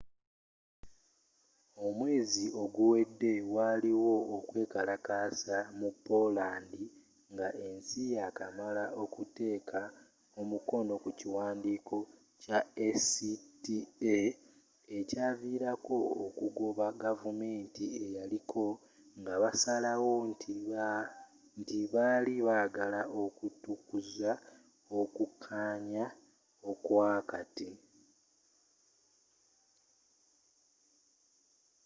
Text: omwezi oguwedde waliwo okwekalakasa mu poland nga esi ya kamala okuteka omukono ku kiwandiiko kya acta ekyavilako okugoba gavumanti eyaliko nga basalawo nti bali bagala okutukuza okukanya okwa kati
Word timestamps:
omwezi 1.87 2.45
oguwedde 2.63 3.33
waliwo 3.55 4.15
okwekalakasa 4.37 5.57
mu 5.79 5.89
poland 6.07 6.69
nga 7.33 7.47
esi 7.69 8.01
ya 8.15 8.27
kamala 8.37 8.83
okuteka 9.03 9.79
omukono 10.39 10.93
ku 11.03 11.09
kiwandiiko 11.19 11.97
kya 12.41 12.59
acta 12.87 13.79
ekyavilako 14.97 15.97
okugoba 16.25 16.85
gavumanti 17.03 17.85
eyaliko 18.03 18.65
nga 19.19 19.33
basalawo 19.41 20.13
nti 21.61 21.77
bali 21.93 22.35
bagala 22.47 23.01
okutukuza 23.23 24.31
okukanya 24.99 26.05
okwa 26.69 27.09
kati 27.31 27.69